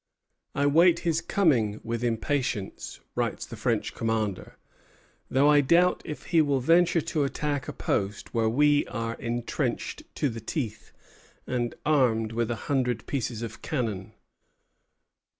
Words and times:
"I 0.55 0.65
wait 0.65 1.01
his 1.01 1.21
coming 1.21 1.79
with 1.83 2.03
impatience," 2.03 3.01
writes 3.13 3.45
the 3.45 3.55
French 3.55 3.93
commander, 3.93 4.57
"though 5.29 5.47
I 5.47 5.61
doubt 5.61 6.01
if 6.05 6.23
he 6.23 6.41
will 6.41 6.59
venture 6.59 7.01
to 7.01 7.23
attack 7.23 7.67
a 7.67 7.71
post 7.73 8.33
where 8.33 8.49
we 8.49 8.87
are 8.87 9.13
intrenched 9.13 10.01
to 10.15 10.27
the 10.27 10.41
teeth, 10.41 10.91
and 11.45 11.75
armed 11.85 12.31
with 12.31 12.49
a 12.49 12.55
hundred 12.65 13.05
pieces 13.05 13.43
of 13.43 13.61
cannon." 13.61 14.13